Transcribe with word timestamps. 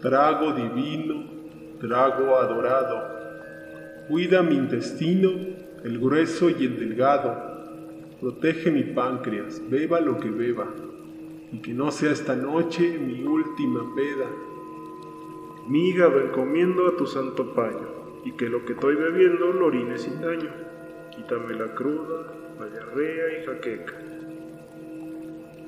trago 0.00 0.52
divino, 0.52 1.24
trago 1.78 2.36
adorado. 2.36 3.20
Cuida 4.08 4.42
mi 4.42 4.56
intestino, 4.56 5.30
el 5.84 5.98
grueso 5.98 6.48
y 6.48 6.64
el 6.64 6.78
delgado. 6.78 7.50
Protege 8.20 8.70
mi 8.70 8.82
páncreas, 8.82 9.60
beba 9.68 10.00
lo 10.00 10.18
que 10.18 10.30
beba. 10.30 10.68
Y 11.52 11.58
que 11.58 11.74
no 11.74 11.90
sea 11.90 12.12
esta 12.12 12.34
noche 12.34 12.98
mi 12.98 13.24
última 13.24 13.94
peda. 13.94 14.26
Mi 15.68 15.90
hígado 15.90 16.20
encomiendo 16.20 16.88
a 16.88 16.96
tu 16.96 17.06
santo 17.06 17.54
paño, 17.54 18.22
y 18.24 18.32
que 18.32 18.48
lo 18.48 18.64
que 18.64 18.72
estoy 18.72 18.94
bebiendo 18.94 19.52
lo 19.52 19.66
orine 19.66 19.98
sin 19.98 20.20
daño. 20.20 20.50
Quítame 21.14 21.54
la 21.54 21.74
cruda, 21.74 22.32
la 22.58 22.66
diarrea 22.66 23.38
y 23.38 23.46
jaqueca. 23.46 23.94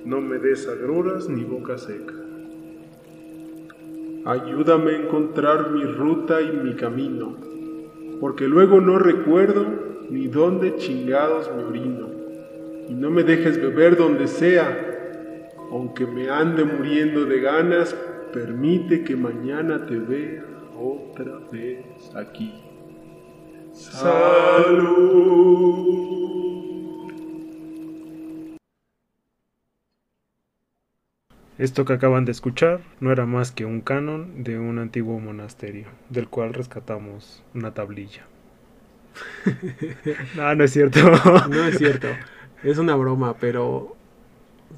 No 0.05 0.21
me 0.21 0.39
des 0.39 0.67
agruras 0.69 1.29
ni 1.29 1.45
boca 1.45 1.77
seca. 1.79 2.15
Ayúdame 4.25 4.93
a 4.93 4.99
encontrar 4.99 5.71
mi 5.71 5.85
ruta 5.85 6.41
y 6.41 6.53
mi 6.53 6.75
camino, 6.75 7.35
porque 8.21 8.47
luego 8.47 8.81
no 8.81 8.99
recuerdo 8.99 9.67
ni 10.11 10.29
dónde 10.29 10.77
chingados 10.77 11.51
me 11.57 11.65
orino. 11.65 12.09
Y 12.89 12.95
no 12.95 13.11
me 13.11 13.25
dejes 13.25 13.61
beber 13.61 13.97
donde 13.97 14.29
sea, 14.29 15.49
aunque 15.71 16.07
me 16.07 16.31
ande 16.31 16.65
muriendo 16.65 17.25
de 17.25 17.41
ganas, 17.41 17.97
permite 18.33 19.03
que 19.03 19.17
mañana 19.17 19.87
te 19.87 19.99
vea 19.99 20.45
otra 20.79 21.41
vez 21.51 21.85
aquí. 22.15 22.53
Salud. 23.73 25.52
Esto 31.63 31.85
que 31.85 31.93
acaban 31.93 32.25
de 32.25 32.33
escuchar 32.33 32.81
no 32.99 33.13
era 33.13 33.25
más 33.25 33.53
que 33.53 33.65
un 33.65 33.83
canon 33.83 34.43
de 34.43 34.59
un 34.59 34.81
antiguo 34.81 35.21
monasterio, 35.21 35.87
del 36.09 36.27
cual 36.27 36.55
rescatamos 36.55 37.45
una 37.55 37.73
tablilla. 37.73 38.27
no, 40.37 40.57
no 40.57 40.65
es 40.65 40.73
cierto. 40.73 40.99
no 41.49 41.65
es 41.69 41.79
cierto. 41.79 42.09
Es 42.65 42.79
una 42.79 42.97
broma, 42.97 43.37
pero 43.39 43.97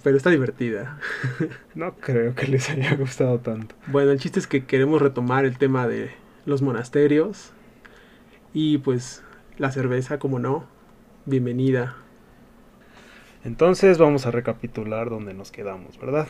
pero 0.03 0.19
está 0.19 0.28
divertida. 0.28 0.98
no 1.75 1.95
creo 1.95 2.34
que 2.34 2.48
les 2.48 2.69
haya 2.69 2.95
gustado 2.97 3.41
tanto. 3.41 3.75
Bueno, 3.86 4.11
el 4.11 4.19
chiste 4.20 4.39
es 4.39 4.47
que 4.47 4.67
queremos 4.67 5.01
retomar 5.01 5.47
el 5.47 5.56
tema 5.56 5.89
de 5.89 6.11
los 6.45 6.61
monasterios 6.61 7.55
y 8.53 8.77
pues 8.77 9.23
la 9.56 9.73
cerveza, 9.73 10.19
como 10.19 10.39
no, 10.39 10.67
bienvenida. 11.25 11.97
Entonces 13.42 13.97
vamos 13.97 14.27
a 14.27 14.30
recapitular 14.30 15.08
donde 15.08 15.33
nos 15.33 15.51
quedamos, 15.51 15.98
¿verdad? 15.98 16.28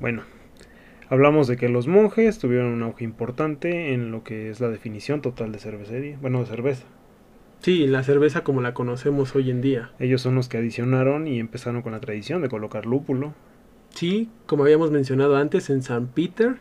Bueno, 0.00 0.22
hablamos 1.08 1.46
de 1.46 1.56
que 1.56 1.68
los 1.68 1.86
monjes 1.86 2.38
tuvieron 2.38 2.72
un 2.72 2.82
auge 2.82 3.04
importante 3.04 3.92
en 3.92 4.10
lo 4.10 4.24
que 4.24 4.50
es 4.50 4.60
la 4.60 4.68
definición 4.68 5.22
total 5.22 5.52
de 5.52 5.58
cervecería, 5.58 6.18
bueno, 6.20 6.40
de 6.40 6.46
cerveza. 6.46 6.84
Sí, 7.60 7.86
la 7.86 8.02
cerveza 8.02 8.42
como 8.42 8.60
la 8.60 8.74
conocemos 8.74 9.36
hoy 9.36 9.50
en 9.50 9.60
día. 9.60 9.92
Ellos 10.00 10.20
son 10.20 10.34
los 10.34 10.48
que 10.48 10.58
adicionaron 10.58 11.28
y 11.28 11.38
empezaron 11.38 11.82
con 11.82 11.92
la 11.92 12.00
tradición 12.00 12.42
de 12.42 12.48
colocar 12.48 12.86
lúpulo. 12.86 13.34
Sí, 13.94 14.30
como 14.46 14.64
habíamos 14.64 14.90
mencionado 14.90 15.36
antes, 15.36 15.70
en 15.70 15.82
San 15.82 16.08
Peter 16.08 16.56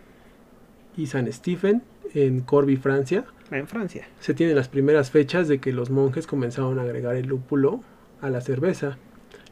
y 0.96 1.08
San 1.08 1.32
Stephen, 1.32 1.82
en 2.14 2.42
Corby, 2.42 2.78
Francia. 2.78 3.26
En 3.50 3.68
Francia. 3.68 4.08
Se 4.20 4.34
tienen 4.34 4.56
las 4.56 4.68
primeras 4.68 5.10
fechas 5.10 5.48
de 5.48 5.60
que 5.60 5.74
los 5.74 5.90
monjes 5.90 6.28
comenzaron 6.28 6.78
a 6.78 6.84
agregar 6.84 7.16
el 7.16 7.28
lúpulo 7.28 7.82
a 8.22 8.30
la 8.30 8.42
cerveza. 8.42 8.98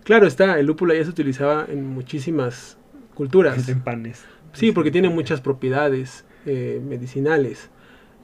Claro 0.03 0.27
está, 0.27 0.59
el 0.59 0.67
lúpulo 0.67 0.93
ya 0.93 1.03
se 1.03 1.09
utilizaba 1.09 1.65
en 1.67 1.85
muchísimas 1.85 2.77
culturas. 3.19 3.67
En 3.67 3.81
panes. 3.81 4.23
Sí, 4.53 4.71
porque 4.71 4.91
tiene 4.91 5.09
muchas 5.09 5.41
propiedades 5.41 6.23
eh, 6.45 6.81
medicinales. 6.81 7.69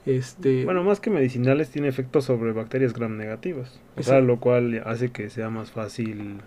Este, 0.06 0.64
bueno, 0.64 0.86
más 0.86 1.02
que 1.02 1.10
medicinales, 1.10 1.70
tiene 1.70 1.90
efectos 1.90 2.24
sobre 2.24 2.54
bacterias 2.54 2.94
gram 2.94 3.18
negativas. 3.18 3.82
O 3.98 4.04
sea, 4.04 4.22
lo 4.22 4.40
cual 4.40 4.82
hace 4.86 5.12
que 5.12 5.30
sea 5.30 5.50
más 5.50 5.72
fácil 5.72 6.38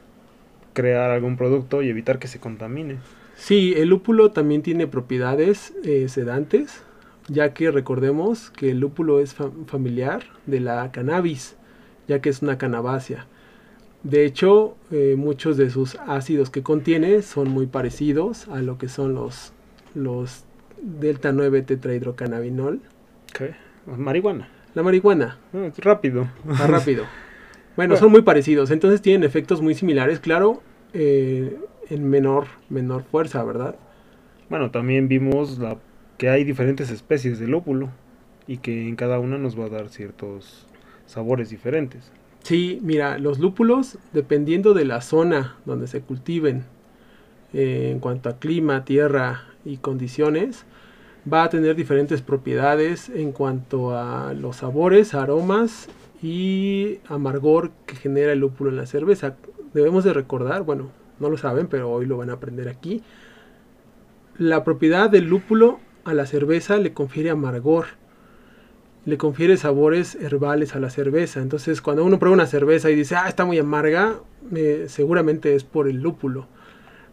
crear 0.73 1.11
algún 1.11 1.37
producto 1.37 1.83
y 1.83 1.91
evitar 1.91 2.19
que 2.19 2.27
se 2.27 2.41
contamine. 2.41 2.97
Sí, 3.37 3.75
el 3.77 3.91
lúpulo 3.91 4.31
también 4.31 4.63
tiene 4.63 4.87
propiedades 4.87 5.75
eh, 5.85 6.09
sedantes, 6.09 6.83
ya 7.29 7.53
que 7.53 7.71
recordemos 7.71 8.51
que 8.51 8.71
el 8.71 8.81
lúpulo 8.81 9.21
es 9.21 9.37
familiar 9.67 10.23
de 10.47 10.61
la 10.61 10.91
cannabis, 10.91 11.57
ya 12.07 12.23
que 12.23 12.31
es 12.31 12.41
una 12.41 12.57
canabácea. 12.57 13.27
De 14.03 14.25
hecho, 14.25 14.77
eh, 14.91 15.15
muchos 15.17 15.57
de 15.57 15.71
sus 15.71 15.97
ácidos 16.07 16.51
que 16.51 16.63
contiene 16.63 17.23
son 17.23 17.51
muy 17.51 17.67
parecidos 17.67 18.49
a 18.49 18.63
lo 18.63 18.79
que 18.79 18.89
son 18.89 19.15
los, 19.15 19.53
los 19.95 20.45
delta 20.81 21.33
9 21.33 21.63
tetrahidrocannabinol. 21.63 22.81
¿Qué? 23.33 23.55
Marihuana. 23.87 24.49
La 24.75 24.83
marihuana. 24.83 25.39
Ah, 25.53 25.71
rápido. 25.79 26.29
Más 26.45 26.69
rápido. 26.71 27.05
Bueno, 27.77 27.97
son 27.97 28.11
muy 28.11 28.23
parecidos. 28.23 28.71
Entonces 28.71 29.03
tienen 29.03 29.25
efectos 29.25 29.63
muy 29.63 29.75
similares, 29.75 30.21
claro, 30.21 30.63
eh, 30.93 31.57
en 31.91 32.09
menor, 32.09 32.47
menor 32.69 33.05
fuerza, 33.05 33.43
¿verdad? 33.45 33.77
Bueno, 34.49 34.71
también 34.71 35.09
vimos 35.09 35.59
la, 35.59 35.79
que 36.17 36.29
hay 36.29 36.45
diferentes 36.45 36.91
especies 36.91 37.39
de 37.39 37.47
lúpulo 37.47 37.91
y 38.47 38.59
que 38.59 38.89
en 38.89 38.97
cada 38.97 39.19
una 39.19 39.39
nos 39.39 39.59
va 39.59 39.67
a 39.67 39.69
dar 39.69 39.89
ciertos 39.89 40.67
sabores 41.07 41.51
diferentes. 41.51 42.11
Sí, 42.49 42.79
mira, 42.81 43.19
los 43.19 43.39
lúpulos, 43.41 43.99
dependiendo 44.15 44.73
de 44.73 44.87
la 44.87 45.03
zona 45.03 45.57
donde 45.67 45.87
se 45.87 46.01
cultiven, 46.01 46.65
eh, 47.53 47.91
en 47.93 48.01
cuanto 48.01 48.31
a 48.31 48.39
clima, 48.39 48.87
tierra 48.87 49.43
y 49.67 49.77
condiciones, 49.77 50.65
va 51.31 51.43
a 51.43 51.51
tener 51.51 51.77
diferentes 51.77 52.23
propiedades 52.23 53.11
en 53.11 53.33
cuanto 53.33 53.95
a 53.95 54.33
los 54.33 54.57
sabores, 54.57 55.13
aromas 55.13 55.91
y 56.23 57.01
amargor 57.07 57.71
que 57.85 57.97
genera 57.97 58.33
el 58.33 58.39
lúpulo 58.39 58.71
en 58.71 58.79
la 58.79 58.87
cerveza. 58.87 59.37
Debemos 59.75 60.05
de 60.05 60.15
recordar, 60.15 60.63
bueno, 60.63 60.91
no 61.21 61.29
lo 61.29 61.37
saben, 61.37 61.67
pero 61.67 61.91
hoy 61.91 62.07
lo 62.07 62.17
van 62.17 62.31
a 62.31 62.37
aprender 62.37 62.71
aquí. 62.71 63.03
La 64.39 64.65
propiedad 64.65 65.11
del 65.11 65.27
lúpulo 65.27 65.81
a 66.07 66.15
la 66.15 66.25
cerveza 66.25 66.79
le 66.79 66.95
confiere 66.95 67.29
amargor 67.29 67.98
le 69.05 69.17
confiere 69.19 69.57
sabores 69.57 70.15
herbales 70.17 70.75
a 70.75 70.81
la 70.81 70.91
cerveza. 70.91 71.41
Entonces, 71.41 71.81
cuando 71.81 72.05
uno 72.05 72.19
prueba 72.19 72.35
una 72.35 72.47
cerveza 72.47 72.91
y 72.91 72.95
dice, 72.95 73.17
ah, 73.17 73.29
está 73.29 73.45
muy 73.45 73.59
amarga, 73.59 74.17
eh, 74.55 74.87
seguramente 74.89 75.55
es 75.55 75.65
por 75.65 75.89
el 75.89 75.97
lúpulo. 75.97 76.47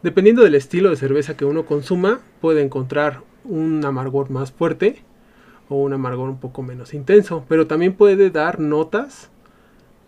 Dependiendo 0.03 0.43
del 0.43 0.55
estilo 0.55 0.89
de 0.89 0.97
cerveza 0.97 1.37
que 1.37 1.45
uno 1.45 1.65
consuma, 1.65 2.19
puede 2.41 2.61
encontrar 2.61 3.21
un 3.43 3.83
amargor 3.85 4.29
más 4.29 4.51
fuerte 4.51 5.03
o 5.69 5.77
un 5.77 5.93
amargor 5.93 6.29
un 6.29 6.39
poco 6.39 6.61
menos 6.61 6.93
intenso. 6.93 7.45
Pero 7.47 7.67
también 7.67 7.93
puede 7.93 8.29
dar 8.29 8.59
notas 8.59 9.31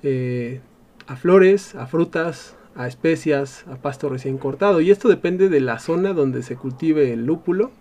eh, 0.04 0.62
a 1.08 1.16
flores, 1.16 1.74
a 1.76 1.88
frutas, 1.88 2.56
a 2.76 2.88
especias, 2.88 3.66
a 3.68 3.78
pasto 3.78 4.10
recién 4.10 4.38
cortado. 4.38 4.82
Y 4.82 4.92
esto 4.92 5.10
depende 5.10 5.50
de 5.50 5.62
la 5.62 5.80
zona 5.80 6.14
donde 6.14 6.44
se 6.44 6.56
cultive 6.56 7.12
el 7.12 7.26
lúpulo. 7.26 7.72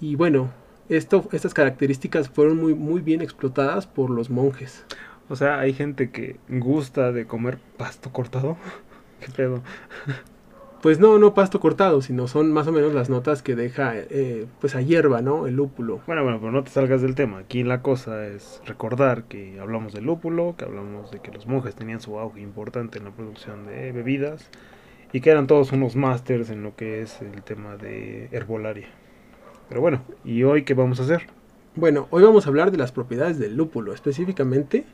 Y 0.00 0.16
bueno, 0.16 0.50
esto, 0.88 1.28
estas 1.32 1.54
características 1.54 2.28
fueron 2.28 2.58
muy, 2.58 2.74
muy 2.74 3.00
bien 3.00 3.22
explotadas 3.22 3.86
por 3.86 4.10
los 4.10 4.30
monjes. 4.30 4.84
O 5.28 5.36
sea, 5.36 5.58
hay 5.58 5.72
gente 5.72 6.10
que 6.10 6.36
gusta 6.48 7.12
de 7.12 7.26
comer 7.26 7.58
pasto 7.76 8.12
cortado. 8.12 8.56
¿Qué 9.20 9.32
pedo? 9.32 9.62
Pues 10.82 11.00
no, 11.00 11.18
no 11.18 11.32
pasto 11.32 11.60
cortado, 11.60 12.02
sino 12.02 12.28
son 12.28 12.52
más 12.52 12.66
o 12.66 12.72
menos 12.72 12.92
las 12.92 13.08
notas 13.08 13.42
que 13.42 13.56
deja 13.56 13.94
eh, 13.96 14.46
pues 14.60 14.74
a 14.74 14.82
hierba, 14.82 15.22
¿no? 15.22 15.46
El 15.46 15.54
lúpulo. 15.54 16.02
Bueno, 16.06 16.22
bueno, 16.24 16.38
pero 16.40 16.52
no 16.52 16.62
te 16.62 16.70
salgas 16.70 17.00
del 17.00 17.14
tema. 17.14 17.38
Aquí 17.38 17.62
la 17.64 17.80
cosa 17.80 18.26
es 18.26 18.60
recordar 18.66 19.24
que 19.24 19.58
hablamos 19.60 19.94
del 19.94 20.04
lúpulo, 20.04 20.56
que 20.58 20.66
hablamos 20.66 21.10
de 21.10 21.20
que 21.20 21.32
los 21.32 21.46
monjes 21.46 21.74
tenían 21.74 22.02
su 22.02 22.18
auge 22.18 22.42
importante 22.42 22.98
en 22.98 23.04
la 23.04 23.12
producción 23.12 23.64
de 23.64 23.92
bebidas 23.92 24.50
y 25.10 25.22
que 25.22 25.30
eran 25.30 25.46
todos 25.46 25.72
unos 25.72 25.96
másters 25.96 26.50
en 26.50 26.62
lo 26.62 26.76
que 26.76 27.00
es 27.00 27.22
el 27.22 27.42
tema 27.42 27.78
de 27.78 28.28
herbolaria. 28.30 28.88
Pero 29.74 29.82
bueno, 29.82 30.02
¿y 30.24 30.44
hoy 30.44 30.62
qué 30.62 30.72
vamos 30.74 31.00
a 31.00 31.02
hacer? 31.02 31.26
Bueno, 31.74 32.06
hoy 32.12 32.22
vamos 32.22 32.46
a 32.46 32.48
hablar 32.48 32.70
de 32.70 32.78
las 32.78 32.92
propiedades 32.92 33.40
del 33.40 33.56
lúpulo 33.56 33.92
específicamente. 33.92 34.84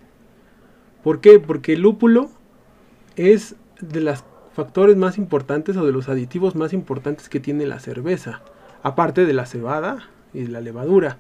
¿Por 1.05 1.21
qué? 1.21 1.39
Porque 1.39 1.75
el 1.75 1.83
lúpulo 1.83 2.31
es 3.15 3.57
de 3.83 4.01
los 4.01 4.25
factores 4.55 4.97
más 4.97 5.19
importantes 5.19 5.77
o 5.77 5.85
de 5.85 5.93
los 5.93 6.09
aditivos 6.09 6.57
más 6.57 6.73
importantes 6.73 7.29
que 7.29 7.41
tiene 7.41 7.67
la 7.67 7.79
cerveza, 7.79 8.41
aparte 8.83 9.27
de 9.27 9.35
la 9.35 9.45
cebada 9.45 10.09
y 10.33 10.47
la 10.47 10.63
levadura. 10.63 11.19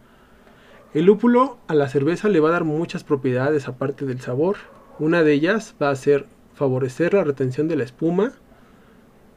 El 0.95 1.05
lúpulo 1.05 1.59
a 1.67 1.75
la 1.75 1.91
cerveza 1.91 2.31
le 2.31 2.41
va 2.41 2.49
a 2.49 2.53
dar 2.53 2.65
muchas 2.65 3.05
propiedades 3.05 3.69
aparte 3.69 4.07
del 4.07 4.23
sabor. 4.23 4.57
Una 4.99 5.23
de 5.23 5.35
ellas 5.35 5.75
va 5.83 5.91
a 5.91 5.97
ser 5.97 6.25
favorecer 6.55 7.13
la 7.13 7.25
retención 7.25 7.69
de 7.69 7.77
la 7.77 7.85
espuma, 7.85 8.33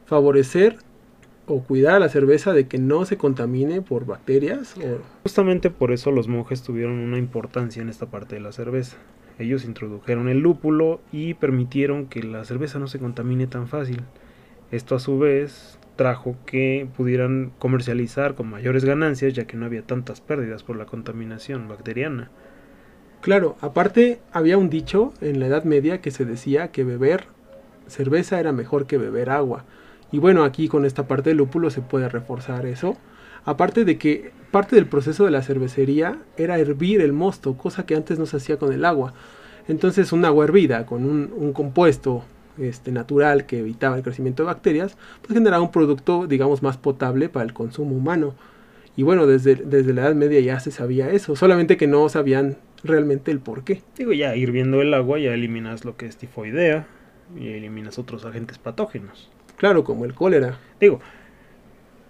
favorecer 0.06 0.78
o 1.46 1.62
cuidar 1.62 1.96
a 1.96 1.98
la 1.98 2.08
cerveza 2.08 2.52
de 2.52 2.66
que 2.66 2.78
no 2.78 3.04
se 3.04 3.16
contamine 3.16 3.82
por 3.82 4.06
bacterias. 4.06 4.74
Justamente 5.22 5.70
por 5.70 5.92
eso 5.92 6.10
los 6.10 6.28
monjes 6.28 6.62
tuvieron 6.62 6.98
una 6.98 7.18
importancia 7.18 7.82
en 7.82 7.88
esta 7.88 8.06
parte 8.06 8.36
de 8.36 8.40
la 8.40 8.52
cerveza. 8.52 8.96
Ellos 9.38 9.64
introdujeron 9.64 10.28
el 10.28 10.38
lúpulo 10.38 11.00
y 11.12 11.34
permitieron 11.34 12.06
que 12.06 12.22
la 12.22 12.44
cerveza 12.44 12.78
no 12.78 12.86
se 12.86 12.98
contamine 12.98 13.46
tan 13.46 13.66
fácil. 13.66 14.02
Esto 14.70 14.94
a 14.94 15.00
su 15.00 15.18
vez 15.18 15.78
trajo 15.96 16.36
que 16.46 16.88
pudieran 16.96 17.52
comercializar 17.58 18.34
con 18.34 18.48
mayores 18.48 18.84
ganancias 18.84 19.32
ya 19.32 19.46
que 19.46 19.56
no 19.56 19.66
había 19.66 19.82
tantas 19.82 20.20
pérdidas 20.20 20.62
por 20.62 20.76
la 20.76 20.86
contaminación 20.86 21.68
bacteriana. 21.68 22.30
Claro, 23.20 23.56
aparte 23.60 24.20
había 24.32 24.58
un 24.58 24.68
dicho 24.68 25.14
en 25.20 25.40
la 25.40 25.46
Edad 25.46 25.64
Media 25.64 26.00
que 26.00 26.10
se 26.10 26.24
decía 26.24 26.68
que 26.68 26.84
beber 26.84 27.26
cerveza 27.86 28.40
era 28.40 28.52
mejor 28.52 28.86
que 28.86 28.98
beber 28.98 29.30
agua. 29.30 29.64
Y 30.14 30.18
bueno, 30.18 30.44
aquí 30.44 30.68
con 30.68 30.84
esta 30.84 31.08
parte 31.08 31.30
del 31.30 31.38
lúpulo 31.38 31.70
se 31.70 31.80
puede 31.80 32.08
reforzar 32.08 32.66
eso. 32.66 32.96
Aparte 33.44 33.84
de 33.84 33.98
que 33.98 34.30
parte 34.52 34.76
del 34.76 34.86
proceso 34.86 35.24
de 35.24 35.32
la 35.32 35.42
cervecería 35.42 36.20
era 36.36 36.56
hervir 36.56 37.00
el 37.00 37.12
mosto, 37.12 37.56
cosa 37.56 37.84
que 37.84 37.96
antes 37.96 38.16
no 38.16 38.24
se 38.24 38.36
hacía 38.36 38.56
con 38.56 38.72
el 38.72 38.84
agua. 38.84 39.12
Entonces 39.66 40.12
un 40.12 40.24
agua 40.24 40.44
hervida 40.44 40.86
con 40.86 41.04
un, 41.04 41.52
compuesto 41.52 42.22
este, 42.58 42.92
natural 42.92 43.44
que 43.44 43.58
evitaba 43.58 43.96
el 43.96 44.04
crecimiento 44.04 44.44
de 44.44 44.46
bacterias, 44.46 44.96
pues 45.20 45.34
generaba 45.34 45.64
un 45.64 45.72
producto, 45.72 46.28
digamos, 46.28 46.62
más 46.62 46.76
potable 46.76 47.28
para 47.28 47.44
el 47.44 47.52
consumo 47.52 47.96
humano. 47.96 48.36
Y 48.96 49.02
bueno, 49.02 49.26
desde, 49.26 49.56
desde 49.56 49.94
la 49.94 50.02
Edad 50.02 50.14
Media 50.14 50.38
ya 50.38 50.60
se 50.60 50.70
sabía 50.70 51.10
eso, 51.10 51.34
solamente 51.34 51.76
que 51.76 51.88
no 51.88 52.08
sabían 52.08 52.56
realmente 52.84 53.32
el 53.32 53.40
por 53.40 53.64
qué. 53.64 53.82
Digo, 53.98 54.12
ya 54.12 54.36
hirviendo 54.36 54.80
el 54.80 54.94
agua 54.94 55.18
ya 55.18 55.34
eliminas 55.34 55.84
lo 55.84 55.96
que 55.96 56.06
es 56.06 56.16
tifoidea 56.16 56.86
y 57.36 57.48
eliminas 57.48 57.98
otros 57.98 58.24
agentes 58.24 58.58
patógenos. 58.58 59.32
Claro, 59.56 59.84
como 59.84 60.04
el 60.04 60.14
cólera. 60.14 60.58
Digo, 60.80 61.00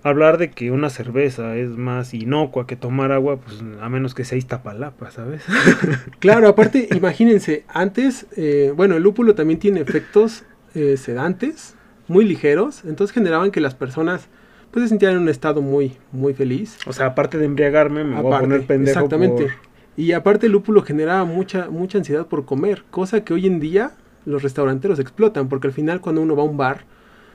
hablar 0.05 0.38
de 0.38 0.50
que 0.50 0.70
una 0.70 0.91
cerveza 0.91 1.56
es 1.56 1.70
más 1.70 2.14
inocua 2.14 2.67
que 2.67 2.76
tomar 2.76 3.11
agua, 3.11 3.38
pues 3.38 3.62
a 3.81 3.88
menos 3.88 4.14
que 4.14 4.25
sea 4.25 4.38
Iztapalapa, 4.38 5.11
¿sabes? 5.11 5.43
claro, 6.20 6.49
aparte, 6.49 6.88
imagínense, 6.94 7.64
antes, 7.69 8.26
eh, 8.37 8.73
bueno, 8.76 8.96
el 8.96 9.02
lúpulo 9.02 9.35
también 9.35 9.58
tiene 9.58 9.81
efectos 9.81 10.44
eh, 10.75 10.96
sedantes, 10.96 11.75
muy 12.06 12.26
ligeros, 12.26 12.85
entonces 12.85 13.14
generaban 13.14 13.50
que 13.50 13.61
las 13.61 13.75
personas 13.75 14.29
pues 14.70 14.85
se 14.85 14.88
sentían 14.88 15.14
en 15.14 15.20
un 15.20 15.29
estado 15.29 15.62
muy, 15.62 15.96
muy 16.12 16.35
feliz. 16.35 16.79
O 16.87 16.93
sea, 16.93 17.06
aparte 17.06 17.38
de 17.38 17.44
embriagarme, 17.44 18.05
me 18.05 18.20
voy 18.20 18.35
a 18.35 18.41
poner 18.41 18.67
pendejo 18.67 18.99
Exactamente. 18.99 19.49
Y 19.96 20.12
aparte 20.12 20.46
el 20.46 20.52
lúpulo 20.52 20.82
generaba 20.82 21.25
mucha, 21.25 21.70
mucha 21.70 21.96
ansiedad 21.99 22.26
por 22.26 22.44
comer, 22.44 22.82
cosa 22.91 23.25
que 23.25 23.32
hoy 23.32 23.46
en 23.46 23.61
día 23.61 23.93
los 24.26 24.43
restauranteros 24.43 24.99
explotan, 24.99 25.49
porque 25.49 25.69
al 25.69 25.73
final 25.73 26.00
cuando 26.00 26.20
uno 26.20 26.35
va 26.35 26.43
a 26.43 26.46
un 26.46 26.56
bar, 26.56 26.85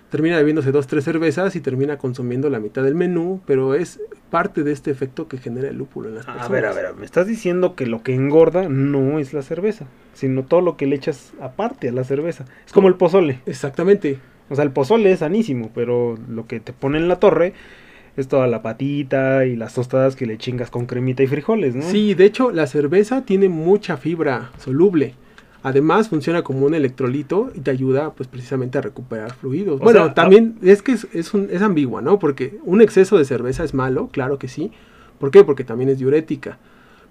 termina 0.10 0.38
bebiéndose 0.38 0.72
dos, 0.72 0.88
tres 0.88 1.04
cervezas 1.04 1.56
y 1.56 1.62
termina 1.62 1.98
consumiendo 1.98 2.50
la 2.50 2.60
mitad 2.60 2.84
del 2.84 2.96
menú, 2.96 3.42
pero 3.46 3.74
es 3.76 4.02
parte 4.30 4.64
de 4.64 4.72
este 4.72 4.92
efecto 4.92 5.28
que 5.28 5.38
genera 5.38 5.70
el 5.70 5.78
lúpulo 5.78 6.10
en 6.10 6.16
las 6.16 6.26
personas. 6.26 6.50
A 6.50 6.52
ver, 6.52 6.66
a 6.66 6.74
ver, 6.74 6.96
me 6.96 7.06
estás 7.06 7.28
diciendo 7.28 7.76
que 7.76 7.86
lo 7.86 8.04
que 8.04 8.14
engorda 8.14 8.70
no 8.70 9.20
es 9.20 9.34
la 9.34 9.42
cerveza, 9.42 9.86
sino 10.14 10.44
todo 10.44 10.62
lo 10.62 10.78
que 10.78 10.88
le 10.88 10.96
echas 10.96 11.34
aparte 11.42 11.90
a 11.90 11.92
la 11.92 12.04
cerveza. 12.04 12.46
Es 12.66 12.74
como 12.74 12.88
el 12.88 12.96
pozole. 12.96 13.42
Exactamente. 13.46 14.20
O 14.50 14.56
sea, 14.56 14.64
el 14.64 14.72
pozole 14.72 15.12
es 15.12 15.20
sanísimo, 15.20 15.72
pero 15.74 16.18
lo 16.28 16.48
que 16.48 16.60
te 16.60 16.74
pone 16.74 16.98
en 16.98 17.08
la 17.08 17.20
torre 17.20 17.54
es 18.18 18.28
toda 18.28 18.48
la 18.48 18.62
patita 18.62 19.46
y 19.46 19.56
las 19.56 19.76
tostadas 19.76 20.16
que 20.16 20.26
le 20.26 20.38
chingas 20.38 20.72
con 20.72 20.86
cremita 20.88 21.24
y 21.24 21.28
frijoles, 21.28 21.76
¿no? 21.76 21.84
Sí, 21.84 22.16
de 22.16 22.26
hecho, 22.26 22.52
la 22.52 22.68
cerveza 22.68 23.24
tiene 23.24 23.48
mucha 23.48 23.98
fibra 23.98 24.52
soluble. 24.58 25.14
Además 25.62 26.10
funciona 26.10 26.42
como 26.42 26.66
un 26.66 26.74
electrolito 26.74 27.52
y 27.54 27.60
te 27.60 27.72
ayuda 27.72 28.12
pues 28.14 28.30
precisamente 28.30 28.78
a 28.78 28.82
recuperar 28.82 29.34
fluidos. 29.34 29.82
O 29.82 29.84
bueno, 29.84 30.06
sea, 30.06 30.14
también 30.14 30.58
es 30.62 30.82
que 30.82 30.94
es, 30.94 31.08
es, 31.14 31.34
un, 31.34 31.50
es 31.52 31.62
ambigua, 31.62 32.02
¿no? 32.02 32.18
Porque 32.20 32.58
un 32.64 32.82
exceso 32.82 33.18
de 33.18 33.26
cerveza 33.26 33.64
es 33.64 33.74
malo, 33.74 34.10
claro 34.12 34.40
que 34.40 34.48
sí. 34.48 34.72
¿Por 35.20 35.32
qué? 35.32 35.44
Porque 35.44 35.64
también 35.64 35.90
es 35.90 36.00
diurética. 36.00 36.58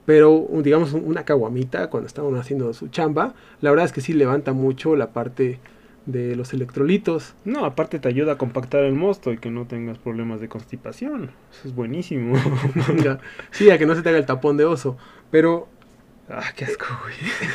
Pero 0.06 0.48
digamos 0.62 0.94
una 0.94 1.24
caguamita 1.24 1.90
cuando 1.90 2.06
está 2.06 2.22
uno 2.22 2.40
haciendo 2.40 2.72
su 2.72 2.88
chamba, 2.88 3.34
la 3.60 3.68
verdad 3.68 3.84
es 3.84 3.92
que 3.92 4.00
sí 4.00 4.14
levanta 4.14 4.54
mucho 4.54 4.96
la 4.96 5.12
parte 5.12 5.58
de 6.06 6.34
los 6.34 6.54
electrolitos. 6.54 7.34
No, 7.44 7.66
aparte 7.66 7.98
te 7.98 8.08
ayuda 8.08 8.32
a 8.32 8.38
compactar 8.38 8.84
el 8.84 8.94
mosto 8.94 9.30
y 9.32 9.36
que 9.36 9.50
no 9.50 9.66
tengas 9.66 9.98
problemas 9.98 10.40
de 10.40 10.48
constipación. 10.48 11.30
Eso 11.52 11.68
es 11.68 11.74
buenísimo. 11.74 12.34
Sí, 13.50 13.70
a 13.70 13.78
que 13.78 13.84
no 13.84 13.94
se 13.94 14.02
te 14.02 14.08
haga 14.08 14.18
el 14.18 14.26
tapón 14.26 14.56
de 14.56 14.64
oso. 14.64 14.96
Pero 15.30 15.68
ah, 16.30 16.52
qué 16.56 16.64
asco, 16.64 16.86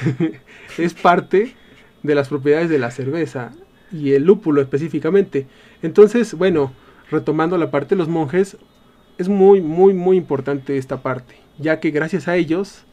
es 0.77 0.93
parte 0.93 1.55
de 2.01 2.15
las 2.15 2.29
propiedades 2.29 2.69
de 2.69 2.79
la 2.79 2.91
cerveza 2.91 3.51
y 3.91 4.13
el 4.13 4.23
lúpulo 4.23 4.61
específicamente. 4.61 5.47
Entonces, 5.81 6.33
bueno, 6.33 6.73
retomando 7.09 7.57
la 7.57 7.71
parte 7.71 7.95
de 7.95 7.99
los 7.99 8.09
monjes, 8.09 8.57
es 9.17 9.29
muy, 9.29 9.61
muy, 9.61 9.93
muy 9.93 10.17
importante 10.17 10.77
esta 10.77 11.01
parte, 11.01 11.35
ya 11.59 11.79
que 11.79 11.91
gracias 11.91 12.27
a 12.27 12.35
ellos, 12.35 12.83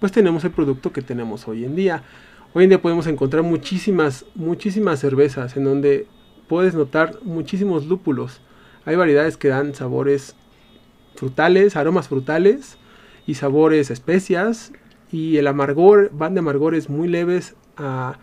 pues 0.00 0.12
tenemos 0.12 0.44
el 0.44 0.50
producto 0.50 0.92
que 0.92 1.02
tenemos 1.02 1.48
hoy 1.48 1.64
en 1.64 1.74
día. 1.74 2.02
Hoy 2.52 2.64
en 2.64 2.70
día 2.70 2.80
podemos 2.80 3.06
encontrar 3.06 3.42
muchísimas, 3.42 4.24
muchísimas 4.34 5.00
cervezas 5.00 5.56
en 5.56 5.64
donde 5.64 6.06
puedes 6.48 6.74
notar 6.74 7.18
muchísimos 7.22 7.86
lúpulos. 7.86 8.40
Hay 8.84 8.96
variedades 8.96 9.36
que 9.36 9.48
dan 9.48 9.74
sabores 9.74 10.36
frutales, 11.16 11.74
aromas 11.74 12.08
frutales 12.08 12.76
y 13.26 13.34
sabores 13.34 13.90
especias 13.90 14.72
y 15.14 15.36
el 15.36 15.46
amargor 15.46 16.10
van 16.12 16.34
de 16.34 16.40
amargores 16.40 16.90
muy 16.90 17.06
leves 17.06 17.54
a 17.76 18.18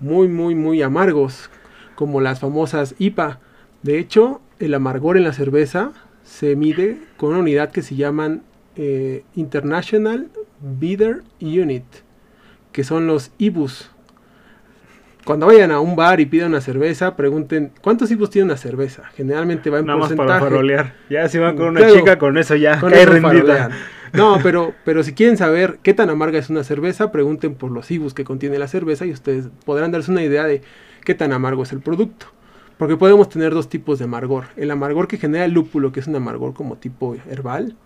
muy 0.00 0.26
muy 0.26 0.54
muy 0.54 0.80
amargos 0.80 1.50
como 1.94 2.22
las 2.22 2.40
famosas 2.40 2.94
IPA. 2.98 3.40
De 3.82 3.98
hecho, 3.98 4.40
el 4.58 4.72
amargor 4.72 5.18
en 5.18 5.24
la 5.24 5.34
cerveza 5.34 5.92
se 6.24 6.56
mide 6.56 6.96
con 7.18 7.30
una 7.30 7.40
unidad 7.40 7.70
que 7.72 7.82
se 7.82 7.94
llaman 7.94 8.42
eh, 8.76 9.22
International 9.36 10.28
Bitter 10.60 11.22
Unit, 11.42 11.84
que 12.72 12.84
son 12.84 13.06
los 13.06 13.32
IBUs. 13.36 13.90
Cuando 15.26 15.44
vayan 15.46 15.70
a 15.70 15.80
un 15.80 15.94
bar 15.96 16.20
y 16.20 16.26
pidan 16.26 16.48
una 16.52 16.62
cerveza, 16.62 17.16
pregunten 17.16 17.70
cuántos 17.82 18.10
IBUs 18.10 18.30
tiene 18.30 18.46
una 18.46 18.56
cerveza. 18.56 19.04
Generalmente 19.14 19.68
va 19.68 19.80
en 19.80 19.86
Nada 19.86 19.98
más 19.98 20.08
porcentaje. 20.08 20.38
para 20.38 20.50
farolear. 20.50 20.94
Ya 21.10 21.28
si 21.28 21.36
van 21.38 21.54
con 21.56 21.66
una 21.68 21.80
Claro. 21.80 21.94
chica, 21.96 22.18
con 22.18 22.38
eso 22.38 22.54
ya 22.56 22.80
Con 22.80 22.90
cae 22.90 23.02
eso 23.02 23.12
rendida. 23.12 23.30
farolean. 23.32 23.72
No, 24.12 24.38
pero, 24.42 24.74
pero 24.84 25.02
si 25.02 25.12
quieren 25.12 25.36
saber 25.36 25.78
qué 25.82 25.94
tan 25.94 26.10
amarga 26.10 26.38
es 26.38 26.50
una 26.50 26.64
cerveza, 26.64 27.12
pregunten 27.12 27.54
por 27.54 27.70
los 27.70 27.90
IBUs 27.90 28.14
que 28.14 28.24
contiene 28.24 28.58
la 28.58 28.68
cerveza 28.68 29.06
y 29.06 29.12
ustedes 29.12 29.48
podrán 29.64 29.92
darse 29.92 30.10
una 30.10 30.22
idea 30.22 30.44
de 30.44 30.62
qué 31.04 31.14
tan 31.14 31.32
amargo 31.32 31.62
es 31.62 31.72
el 31.72 31.80
producto. 31.80 32.26
Porque 32.78 32.96
podemos 32.96 33.28
tener 33.28 33.52
dos 33.52 33.68
tipos 33.68 33.98
de 33.98 34.06
amargor. 34.06 34.46
El 34.56 34.70
amargor 34.70 35.06
que 35.06 35.18
genera 35.18 35.44
el 35.44 35.52
lúpulo, 35.52 35.92
que 35.92 36.00
es 36.00 36.06
un 36.06 36.16
amargor 36.16 36.54
como 36.54 36.76
tipo 36.76 37.14
herbal. 37.28 37.76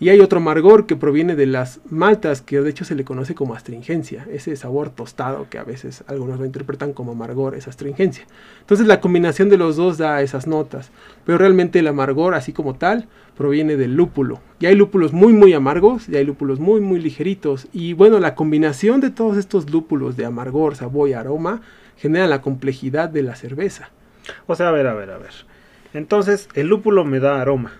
Y 0.00 0.08
hay 0.08 0.20
otro 0.20 0.38
amargor 0.38 0.86
que 0.86 0.96
proviene 0.96 1.36
de 1.36 1.44
las 1.44 1.80
maltas, 1.90 2.40
que 2.40 2.58
de 2.58 2.70
hecho 2.70 2.86
se 2.86 2.94
le 2.94 3.04
conoce 3.04 3.34
como 3.34 3.54
astringencia. 3.54 4.26
Ese 4.32 4.56
sabor 4.56 4.88
tostado 4.88 5.50
que 5.50 5.58
a 5.58 5.62
veces 5.62 6.04
algunos 6.06 6.40
lo 6.40 6.46
interpretan 6.46 6.94
como 6.94 7.12
amargor, 7.12 7.54
es 7.54 7.68
astringencia. 7.68 8.24
Entonces 8.60 8.86
la 8.86 9.02
combinación 9.02 9.50
de 9.50 9.58
los 9.58 9.76
dos 9.76 9.98
da 9.98 10.22
esas 10.22 10.46
notas. 10.46 10.90
Pero 11.26 11.36
realmente 11.36 11.80
el 11.80 11.86
amargor, 11.86 12.34
así 12.34 12.54
como 12.54 12.76
tal, 12.76 13.08
proviene 13.36 13.76
del 13.76 13.94
lúpulo. 13.94 14.40
Y 14.58 14.66
hay 14.66 14.74
lúpulos 14.74 15.12
muy 15.12 15.34
muy 15.34 15.52
amargos 15.52 16.08
y 16.08 16.16
hay 16.16 16.24
lúpulos 16.24 16.60
muy 16.60 16.80
muy 16.80 16.98
ligeritos. 16.98 17.68
Y 17.70 17.92
bueno, 17.92 18.20
la 18.20 18.34
combinación 18.34 19.02
de 19.02 19.10
todos 19.10 19.36
estos 19.36 19.68
lúpulos 19.68 20.16
de 20.16 20.24
amargor, 20.24 20.76
sabor 20.76 21.10
y 21.10 21.12
aroma 21.12 21.60
genera 21.98 22.26
la 22.26 22.40
complejidad 22.40 23.10
de 23.10 23.22
la 23.22 23.34
cerveza. 23.34 23.90
O 24.46 24.54
sea, 24.54 24.68
a 24.68 24.72
ver, 24.72 24.86
a 24.86 24.94
ver, 24.94 25.10
a 25.10 25.18
ver. 25.18 25.32
Entonces, 25.92 26.48
el 26.54 26.68
lúpulo 26.68 27.04
me 27.04 27.20
da 27.20 27.42
aroma, 27.42 27.72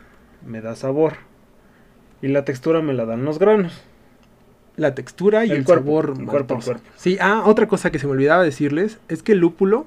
me 0.44 0.60
da 0.60 0.76
sabor. 0.76 1.29
Y 2.22 2.28
la 2.28 2.44
textura 2.44 2.82
me 2.82 2.92
la 2.92 3.06
dan 3.06 3.24
los 3.24 3.38
granos. 3.38 3.80
La 4.76 4.94
textura 4.94 5.44
y 5.44 5.50
El 5.50 5.58
el, 5.58 5.64
cuerpo, 5.64 5.84
sabor 5.84 6.14
el 6.18 6.26
cuerpo, 6.26 6.54
el 6.54 6.64
cuerpo. 6.64 6.82
Sí, 6.96 7.18
ah, 7.20 7.42
otra 7.46 7.68
cosa 7.68 7.90
que 7.90 7.98
se 7.98 8.06
me 8.06 8.12
olvidaba 8.12 8.42
decirles 8.42 8.98
es 9.08 9.22
que 9.22 9.32
el 9.32 9.38
lúpulo, 9.38 9.86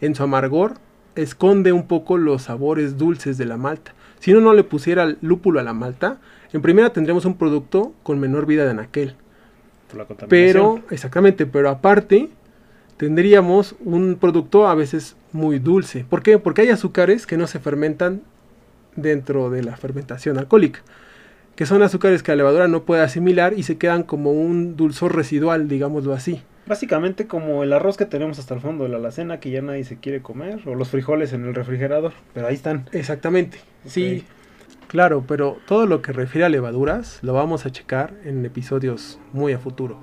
en 0.00 0.14
su 0.14 0.22
amargor, 0.22 0.74
esconde 1.14 1.72
un 1.72 1.86
poco 1.86 2.18
los 2.18 2.42
sabores 2.42 2.98
dulces 2.98 3.38
de 3.38 3.44
la 3.44 3.56
malta. 3.56 3.94
Si 4.18 4.32
uno 4.32 4.40
no 4.40 4.54
le 4.54 4.64
pusiera 4.64 5.04
el 5.04 5.18
lúpulo 5.20 5.60
a 5.60 5.62
la 5.62 5.72
malta, 5.72 6.18
en 6.52 6.62
primera 6.62 6.92
tendríamos 6.92 7.24
un 7.24 7.36
producto 7.36 7.92
con 8.02 8.18
menor 8.18 8.46
vida 8.46 8.64
de 8.64 8.70
anaquel. 8.70 9.14
Por 9.88 9.98
la 9.98 10.04
contaminación. 10.06 10.28
Pero, 10.28 10.82
exactamente, 10.90 11.46
pero 11.46 11.68
aparte 11.68 12.30
tendríamos 12.96 13.74
un 13.84 14.16
producto 14.16 14.66
a 14.66 14.74
veces 14.74 15.16
muy 15.32 15.58
dulce. 15.58 16.04
¿Por 16.08 16.22
qué? 16.22 16.38
Porque 16.38 16.62
hay 16.62 16.70
azúcares 16.70 17.26
que 17.26 17.36
no 17.36 17.46
se 17.46 17.58
fermentan 17.58 18.22
dentro 18.96 19.50
de 19.50 19.62
la 19.62 19.76
fermentación 19.76 20.38
alcohólica, 20.38 20.80
que 21.56 21.66
son 21.66 21.82
azúcares 21.82 22.22
que 22.22 22.32
la 22.32 22.36
levadura 22.36 22.68
no 22.68 22.82
puede 22.84 23.02
asimilar 23.02 23.54
y 23.56 23.62
se 23.62 23.78
quedan 23.78 24.02
como 24.02 24.32
un 24.32 24.76
dulzor 24.76 25.14
residual, 25.14 25.68
digámoslo 25.68 26.12
así. 26.12 26.42
Básicamente 26.66 27.26
como 27.26 27.62
el 27.62 27.72
arroz 27.72 27.96
que 27.96 28.06
tenemos 28.06 28.38
hasta 28.38 28.54
el 28.54 28.60
fondo 28.60 28.84
de 28.84 28.90
la 28.90 28.96
alacena 28.96 29.38
que 29.38 29.50
ya 29.50 29.60
nadie 29.60 29.84
se 29.84 29.98
quiere 29.98 30.22
comer. 30.22 30.60
O 30.66 30.74
los 30.74 30.88
frijoles 30.88 31.32
en 31.32 31.44
el 31.44 31.54
refrigerador. 31.54 32.12
Pero 32.32 32.46
ahí 32.46 32.54
están. 32.54 32.88
Exactamente, 32.92 33.58
sí, 33.84 34.24
claro, 34.88 35.24
pero 35.26 35.58
todo 35.66 35.86
lo 35.86 36.02
que 36.02 36.12
refiere 36.12 36.46
a 36.46 36.48
levaduras 36.48 37.18
lo 37.22 37.34
vamos 37.34 37.66
a 37.66 37.70
checar 37.70 38.14
en 38.24 38.44
episodios 38.44 39.18
muy 39.32 39.52
a 39.52 39.58
futuro. 39.58 39.98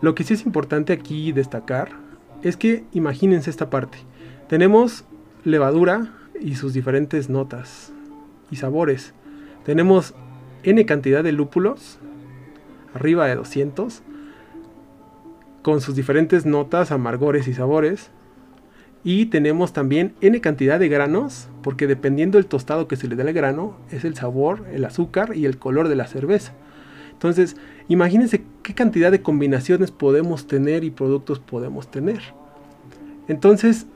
Lo 0.00 0.14
que 0.14 0.24
sí 0.24 0.34
es 0.34 0.44
importante 0.44 0.92
aquí 0.92 1.32
destacar 1.32 1.90
es 2.42 2.56
que 2.56 2.84
imagínense 2.92 3.48
esta 3.48 3.70
parte. 3.70 3.98
Tenemos 4.48 5.04
levadura 5.44 6.12
y 6.40 6.56
sus 6.56 6.74
diferentes 6.74 7.30
notas 7.30 7.92
y 8.50 8.56
sabores. 8.56 9.14
Tenemos 9.64 10.14
n 10.64 10.84
cantidad 10.86 11.22
de 11.22 11.32
lúpulos, 11.32 11.98
arriba 12.94 13.26
de 13.26 13.36
200, 13.36 14.02
con 15.62 15.80
sus 15.80 15.94
diferentes 15.96 16.44
notas, 16.44 16.92
amargores 16.92 17.48
y 17.48 17.54
sabores. 17.54 18.10
Y 19.02 19.26
tenemos 19.26 19.72
también 19.72 20.14
N 20.20 20.40
cantidad 20.40 20.78
de 20.78 20.88
granos, 20.88 21.48
porque 21.62 21.86
dependiendo 21.86 22.38
del 22.38 22.46
tostado 22.46 22.88
que 22.88 22.96
se 22.96 23.08
le 23.08 23.16
dé 23.16 23.22
al 23.22 23.32
grano, 23.32 23.76
es 23.90 24.04
el 24.04 24.14
sabor, 24.14 24.66
el 24.72 24.84
azúcar 24.84 25.36
y 25.36 25.46
el 25.46 25.58
color 25.58 25.88
de 25.88 25.96
la 25.96 26.06
cerveza. 26.06 26.52
Entonces, 27.12 27.56
imagínense 27.88 28.44
qué 28.62 28.74
cantidad 28.74 29.10
de 29.10 29.22
combinaciones 29.22 29.90
podemos 29.90 30.46
tener 30.46 30.84
y 30.84 30.90
productos 30.90 31.38
podemos 31.38 31.90
tener. 31.90 32.20
Entonces, 33.28 33.86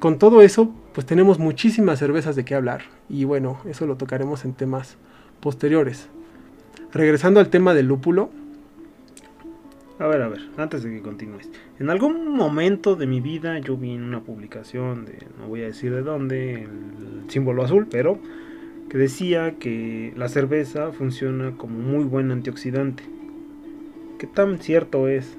con 0.00 0.18
todo 0.18 0.42
eso, 0.42 0.74
pues 0.92 1.06
tenemos 1.06 1.38
muchísimas 1.38 1.98
cervezas 1.98 2.34
de 2.34 2.44
qué 2.44 2.54
hablar. 2.54 2.82
Y 3.08 3.24
bueno, 3.24 3.58
eso 3.64 3.86
lo 3.86 3.96
tocaremos 3.96 4.44
en 4.44 4.52
temas 4.52 4.96
posteriores. 5.40 6.08
Regresando 6.92 7.40
al 7.40 7.48
tema 7.50 7.74
del 7.74 7.86
lúpulo. 7.86 8.30
A 9.98 10.06
ver, 10.06 10.22
a 10.22 10.28
ver, 10.28 10.40
antes 10.56 10.82
de 10.82 10.90
que 10.90 11.02
continúes. 11.02 11.50
En 11.78 11.88
algún 11.90 12.28
momento 12.36 12.96
de 12.96 13.06
mi 13.06 13.20
vida 13.20 13.58
yo 13.58 13.76
vi 13.76 13.92
en 13.92 14.02
una 14.02 14.20
publicación 14.20 15.04
de, 15.04 15.18
no 15.38 15.48
voy 15.48 15.62
a 15.62 15.66
decir 15.66 15.94
de 15.94 16.02
dónde, 16.02 16.62
el 16.62 17.30
símbolo 17.30 17.64
azul, 17.64 17.86
pero 17.90 18.18
que 18.88 18.98
decía 18.98 19.54
que 19.58 20.12
la 20.16 20.28
cerveza 20.28 20.92
funciona 20.92 21.52
como 21.56 21.78
muy 21.78 22.04
buen 22.04 22.30
antioxidante. 22.30 23.04
¿Qué 24.18 24.26
tan 24.26 24.58
cierto 24.58 25.08
es? 25.08 25.36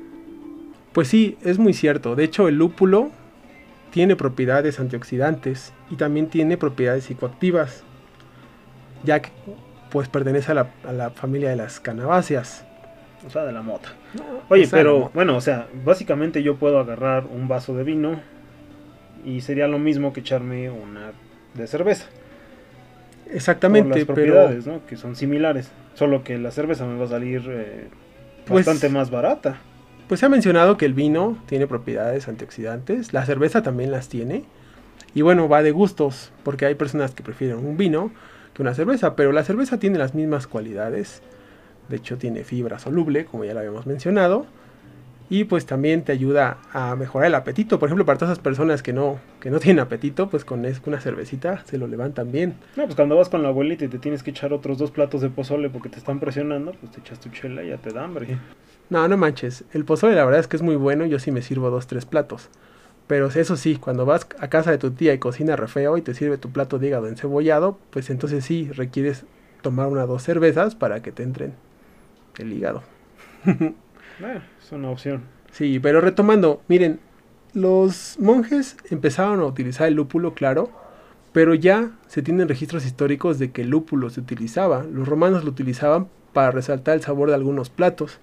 Pues 0.94 1.10
sí, 1.10 1.38
es 1.42 1.60
muy 1.60 1.74
cierto. 1.74 2.16
De 2.16 2.24
hecho, 2.24 2.48
el 2.48 2.58
lúpulo 2.58 3.12
tiene 3.92 4.16
propiedades 4.16 4.80
antioxidantes 4.80 5.74
y 5.90 5.96
también 5.96 6.28
tiene 6.28 6.58
propiedades 6.58 7.06
psicoactivas, 7.06 7.84
ya 9.04 9.22
que 9.22 9.32
pues 9.96 10.10
pertenece 10.10 10.52
a 10.52 10.56
la, 10.56 10.68
a 10.86 10.92
la 10.92 11.10
familia 11.12 11.50
de 11.50 11.56
las 11.56 11.80
canabáceas. 11.80 12.66
O 13.26 13.30
sea, 13.30 13.46
de 13.46 13.54
la 13.54 13.62
mota. 13.62 13.94
Oye, 14.50 14.68
pero 14.70 15.00
mota. 15.00 15.12
bueno, 15.14 15.38
o 15.38 15.40
sea, 15.40 15.68
básicamente 15.86 16.44
yo 16.44 16.58
puedo 16.58 16.80
agarrar 16.80 17.24
un 17.28 17.48
vaso 17.48 17.74
de 17.78 17.86
vino 17.86 18.20
y 19.24 19.40
sería 19.40 19.70
lo 19.70 19.80
mismo 19.80 20.12
que 20.12 20.20
echarme 20.20 20.70
una 20.70 21.14
de 21.54 21.66
cerveza. 21.68 22.08
Por 23.24 23.36
Exactamente, 23.36 23.88
las 23.88 24.00
pero 24.00 24.16
propiedades, 24.16 24.68
¿no? 24.68 24.86
Que 24.86 24.98
son 24.98 25.16
similares. 25.16 25.72
Solo 25.94 26.26
que 26.26 26.38
la 26.38 26.52
cerveza 26.52 26.86
me 26.86 27.00
va 27.00 27.06
a 27.06 27.08
salir 27.08 27.46
eh, 27.48 27.88
Pues- 28.46 28.66
bastante 28.66 28.94
más 28.94 29.10
barata. 29.10 29.60
pues 30.10 30.20
se 30.20 30.26
ha 30.26 30.30
mencionado 30.30 30.76
que 30.76 30.86
el 30.86 30.94
vino 30.94 31.38
tiene 31.46 31.68
propiedades 31.68 32.28
antioxidantes, 32.28 33.14
la 33.14 33.26
cerveza 33.26 33.64
también 33.64 33.92
las 33.92 34.10
tiene. 34.10 34.44
Y 35.14 35.22
bueno, 35.22 35.48
va 35.48 35.64
de 35.64 35.72
gustos, 35.72 36.34
porque 36.44 36.66
hay 36.66 36.76
personas 36.76 37.16
que 37.16 37.24
prefieren 37.24 37.60
un 37.66 37.78
vino 37.78 38.12
que 38.56 38.62
una 38.62 38.74
cerveza, 38.74 39.16
pero 39.16 39.32
la 39.32 39.44
cerveza 39.44 39.78
tiene 39.78 40.00
las 40.00 40.16
mismas 40.16 40.48
cualidades. 40.48 41.22
De 41.90 41.98
hecho, 41.98 42.18
tiene 42.18 42.44
fibra 42.44 42.80
soluble, 42.80 43.26
como 43.26 43.44
ya 43.44 43.54
lo 43.54 43.60
habíamos 43.60 43.86
mencionado. 43.86 44.48
Y 45.30 45.44
pues 45.46 45.66
también 45.66 46.04
te 46.04 46.12
ayuda 46.12 46.60
a 46.72 46.96
mejorar 46.96 47.28
el 47.28 47.36
apetito. 47.36 47.80
Por 47.80 47.90
ejemplo, 47.90 48.06
para 48.06 48.18
todas 48.18 48.34
esas 48.34 48.44
personas 48.44 48.82
que 48.82 48.94
no, 48.94 49.20
que 49.42 49.50
no 49.50 49.60
tienen 49.60 49.82
apetito, 49.82 50.30
pues 50.30 50.46
con 50.46 50.60
una 50.60 51.02
cervecita 51.02 51.64
se 51.66 51.78
lo 51.78 51.88
levantan 51.88 52.32
bien. 52.32 52.56
No, 52.78 52.86
pues 52.86 52.96
cuando 52.96 53.18
vas 53.18 53.28
con 53.28 53.44
la 53.44 53.50
abuelita 53.50 53.86
y 53.86 53.88
te 53.88 54.00
tienes 54.00 54.24
que 54.24 54.32
echar 54.32 54.54
otros 54.54 54.78
dos 54.78 54.92
platos 54.92 55.22
de 55.22 55.30
pozole 55.30 55.70
porque 55.70 55.90
te 55.90 55.98
están 55.98 56.20
presionando, 56.20 56.74
pues 56.80 56.92
te 56.92 57.02
echas 57.02 57.20
tu 57.20 57.30
chela 57.30 57.64
y 57.64 57.70
ya 57.70 57.78
te 57.78 57.92
da 57.92 58.04
hambre. 58.04 58.38
No, 58.90 59.08
no 59.08 59.18
manches. 59.18 59.66
El 59.74 59.84
pozole 59.84 60.16
la 60.16 60.24
verdad 60.24 60.40
es 60.40 60.48
que 60.48 60.56
es 60.56 60.62
muy 60.62 60.76
bueno. 60.76 61.06
Yo 61.06 61.20
sí 61.20 61.32
me 61.32 61.42
sirvo 61.42 61.72
dos, 61.72 61.88
tres 61.88 62.06
platos. 62.06 62.50
Pero 63.08 63.28
eso 63.28 63.56
sí, 63.56 63.76
cuando 63.76 64.06
vas 64.06 64.28
a 64.40 64.48
casa 64.50 64.72
de 64.72 64.78
tu 64.78 64.92
tía 64.92 65.14
y 65.14 65.20
cocina 65.20 65.56
re 65.56 65.68
feo 65.68 65.98
y 65.98 66.02
te 66.02 66.14
sirve 66.14 66.38
tu 66.38 66.52
plato 66.52 66.80
de 66.80 66.88
hígado 66.88 67.08
encebollado, 67.08 67.78
pues 67.92 68.10
entonces 68.10 68.44
sí 68.44 68.70
requieres 68.72 69.26
tomar 69.62 69.88
una 69.88 70.06
o 70.06 70.08
dos 70.08 70.24
cervezas 70.24 70.76
para 70.76 71.02
que 71.02 71.12
te 71.12 71.24
entren 71.24 71.54
el 72.38 72.54
hígado. 72.54 72.84
Eh, 73.46 73.74
es 74.64 74.72
una 74.72 74.90
opción. 74.90 75.24
Sí, 75.52 75.80
pero 75.80 76.02
retomando, 76.02 76.62
miren, 76.68 77.00
los 77.54 78.18
monjes 78.20 78.76
empezaron 78.90 79.40
a 79.40 79.46
utilizar 79.46 79.88
el 79.88 79.94
lúpulo, 79.94 80.34
claro, 80.34 80.70
pero 81.32 81.54
ya 81.54 81.92
se 82.08 82.22
tienen 82.22 82.48
registros 82.48 82.86
históricos 82.86 83.40
de 83.40 83.52
que 83.52 83.62
el 83.62 83.70
lúpulo 83.70 84.10
se 84.10 84.20
utilizaba. 84.20 84.84
Los 84.84 85.08
romanos 85.08 85.44
lo 85.44 85.52
utilizaban 85.52 86.08
para 86.34 86.52
resaltar 86.52 86.96
el 86.96 87.02
sabor 87.02 87.30
de 87.30 87.36
algunos 87.36 87.70
platos. 87.70 88.20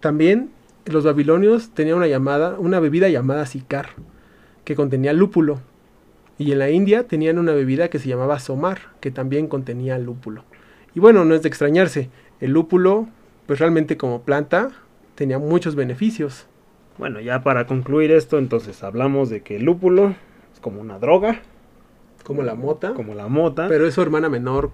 También 0.00 0.50
los 0.92 1.04
babilonios 1.04 1.70
tenían 1.70 1.96
una 1.96 2.06
llamada, 2.06 2.58
una 2.58 2.80
bebida 2.80 3.08
llamada 3.08 3.46
sicar, 3.46 3.90
que 4.64 4.74
contenía 4.74 5.12
lúpulo. 5.12 5.60
Y 6.38 6.52
en 6.52 6.58
la 6.58 6.70
India 6.70 7.06
tenían 7.08 7.38
una 7.38 7.52
bebida 7.52 7.88
que 7.88 7.98
se 7.98 8.08
llamaba 8.08 8.38
somar, 8.38 8.78
que 9.00 9.10
también 9.10 9.48
contenía 9.48 9.98
lúpulo. 9.98 10.44
Y 10.94 11.00
bueno, 11.00 11.24
no 11.24 11.34
es 11.34 11.42
de 11.42 11.48
extrañarse, 11.48 12.10
el 12.40 12.52
lúpulo, 12.52 13.08
pues 13.46 13.58
realmente 13.58 13.96
como 13.96 14.22
planta, 14.22 14.70
tenía 15.14 15.38
muchos 15.38 15.74
beneficios. 15.74 16.46
Bueno, 16.98 17.20
ya 17.20 17.42
para 17.42 17.66
concluir 17.66 18.10
esto, 18.10 18.38
entonces 18.38 18.82
hablamos 18.82 19.28
de 19.30 19.42
que 19.42 19.56
el 19.56 19.64
lúpulo 19.64 20.14
es 20.52 20.60
como 20.60 20.80
una 20.80 20.98
droga, 20.98 21.40
como 22.24 22.42
la 22.42 22.54
mota, 22.54 22.94
como 22.94 23.14
la 23.14 23.28
mota, 23.28 23.68
pero 23.68 23.86
es 23.86 23.94
su 23.94 24.02
hermana 24.02 24.28
menor. 24.28 24.70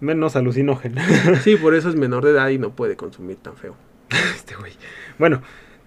menos 0.00 0.36
alucinógena. 0.36 1.04
Sí, 1.42 1.56
por 1.56 1.74
eso 1.74 1.88
es 1.88 1.94
menor 1.94 2.24
de 2.24 2.32
edad 2.32 2.48
y 2.48 2.58
no 2.58 2.70
puede 2.70 2.96
consumir 2.96 3.36
tan 3.36 3.56
feo. 3.56 3.74
este 4.34 4.54
güey. 4.54 4.72
Bueno, 5.18 5.42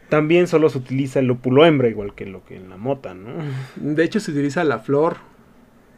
también 0.09 0.47
solo 0.47 0.69
se 0.69 0.77
utiliza 0.77 1.19
el 1.19 1.25
lúpulo 1.27 1.65
hembra, 1.65 1.87
igual 1.89 2.13
que 2.15 2.25
lo 2.25 2.45
que 2.45 2.55
en 2.57 2.69
la 2.69 2.77
mota, 2.77 3.13
¿no? 3.13 3.29
De 3.75 4.03
hecho, 4.03 4.19
se 4.19 4.31
utiliza 4.31 4.63
la 4.63 4.79
flor 4.79 5.17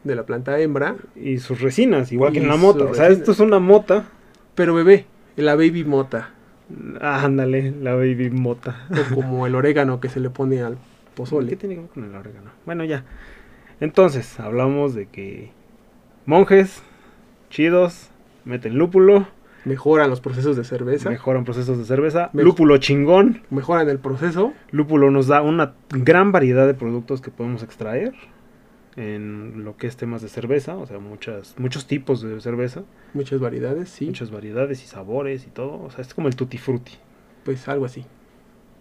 de 0.03 0.15
la 0.15 0.25
planta 0.25 0.57
hembra, 0.59 0.95
Y 1.15 1.39
sus 1.39 1.59
resinas, 1.61 2.11
igual 2.11 2.31
que 2.33 2.39
en 2.39 2.47
la 2.47 2.55
mota. 2.55 2.85
O 2.85 2.93
sea, 2.93 3.09
esto 3.09 3.31
es 3.31 3.39
una 3.39 3.59
mota. 3.59 4.05
pero 4.55 4.73
bebé, 4.73 5.05
la 5.35 5.55
baby 5.55 5.83
mota, 5.83 6.31
Ah, 7.01 7.23
ándale, 7.23 7.71
la 7.81 7.93
baby 7.95 8.29
mota. 8.29 8.87
o 9.11 9.15
como 9.15 9.47
el 9.47 9.55
orégano 9.55 9.99
que 10.01 10.09
se 10.09 10.19
le 10.19 10.29
pone 10.29 10.61
al 10.61 10.73
¿Qué 10.75 10.79
pozole. 11.15 11.55
tiene 11.55 11.75
que 11.75 11.81
ver 11.81 11.89
con 11.89 12.03
el 12.05 12.15
orégano? 12.15 12.51
Bueno, 12.65 12.83
ya. 12.85 13.03
Entonces, 13.79 14.39
hablamos 14.39 14.93
de 14.95 15.07
que 15.07 15.51
monjes 16.25 16.81
chidos 17.49 18.09
meten 18.45 18.77
lúpulo, 18.77 19.27
Mejoran 19.65 20.09
los 20.09 20.21
procesos 20.21 20.55
de 20.55 20.63
cerveza, 20.63 21.09
mejoran 21.09 21.43
procesos 21.43 21.77
de 21.77 21.83
cerveza, 21.85 22.29
Mej- 22.33 22.43
lúpulo 22.43 22.77
chingón. 22.77 23.41
mejoran 23.49 23.89
el 23.89 23.99
proceso. 23.99 24.53
Lúpulo 24.71 25.11
nos 25.11 25.27
da 25.27 25.41
una 25.41 25.73
gran 25.89 26.31
variedad 26.31 26.65
de 26.67 26.73
productos 26.73 27.21
que 27.21 27.31
podemos 27.31 27.63
extraer 27.63 28.13
en 28.95 29.63
lo 29.63 29.77
que 29.77 29.87
es 29.87 29.95
temas 29.97 30.21
de 30.21 30.29
cerveza, 30.29 30.75
o 30.75 30.85
sea, 30.87 30.99
muchas, 30.99 31.55
muchos 31.59 31.85
tipos 31.85 32.21
de 32.21 32.39
cerveza, 32.41 32.83
Muchas 33.13 33.39
variedades, 33.39 33.89
sí, 33.89 34.05
muchas 34.07 34.31
variedades 34.31 34.83
y 34.83 34.87
sabores 34.87 35.45
y 35.45 35.49
todo. 35.49 35.81
O 35.83 35.91
sea, 35.91 36.01
es 36.01 36.13
como 36.13 36.27
el 36.27 36.35
tutti 36.35 36.57
frutti. 36.57 36.93
pues 37.43 37.67
algo 37.67 37.85
así, 37.85 38.05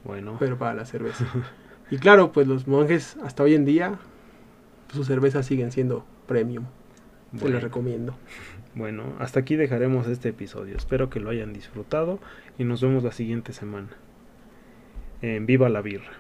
Bueno, 0.05 0.37
pero 0.39 0.57
para 0.59 0.75
la 0.75 0.85
cerveza. 0.87 1.25
y 1.91 1.99
claro, 1.99 2.33
pues 2.33 2.47
los 2.47 2.67
monjes 2.67 3.17
hasta 3.23 3.43
hoy 3.43 3.55
en 3.55 3.65
día, 3.65 3.99
sus 4.93 5.07
cervezas 5.07 5.45
siguen 5.47 5.71
siendo 5.73 6.05
premium. 6.27 6.65
Se 7.33 7.41
bueno. 7.41 7.55
les 7.57 7.65
recomiendo. 7.65 8.15
Bueno, 8.77 9.17
hasta 9.19 9.41
aquí 9.41 9.57
dejaremos 9.57 10.07
este 10.07 10.29
episodio. 10.29 10.77
Espero 10.77 11.09
que 11.09 11.19
lo 11.19 11.31
hayan 11.31 11.55
disfrutado 11.55 12.21
y 12.59 12.65
nos 12.65 12.83
vemos 12.83 13.03
la 13.03 13.11
siguiente 13.11 13.55
semana. 13.55 13.89
En 15.23 15.47
Viva 15.47 15.71
la 15.71 15.81
Birra. 15.81 16.13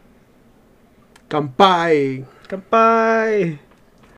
¡Campai! 1.29 2.25
¡Campai! 2.49 3.59